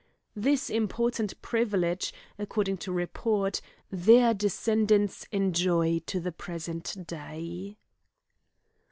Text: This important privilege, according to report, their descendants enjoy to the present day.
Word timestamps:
This 0.35 0.71
important 0.71 1.39
privilege, 1.43 2.11
according 2.39 2.77
to 2.77 2.91
report, 2.91 3.61
their 3.91 4.33
descendants 4.33 5.27
enjoy 5.31 5.99
to 6.07 6.19
the 6.19 6.31
present 6.31 7.05
day. 7.05 7.77